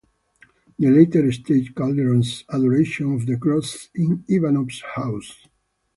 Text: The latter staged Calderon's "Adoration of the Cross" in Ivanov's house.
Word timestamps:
The 0.79 0.89
latter 0.89 1.31
staged 1.31 1.75
Calderon's 1.75 2.43
"Adoration 2.51 3.13
of 3.13 3.27
the 3.27 3.37
Cross" 3.37 3.89
in 3.93 4.25
Ivanov's 4.27 4.81
house. 4.95 5.45